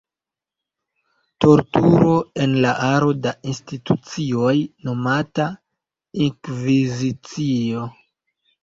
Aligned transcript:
Torturo 1.45 2.15
en 2.45 2.57
la 2.65 2.71
aro 2.87 3.13
da 3.27 3.35
institucioj 3.53 4.57
nomataj 4.89 5.49
“Inkvizicio”. 6.29 7.89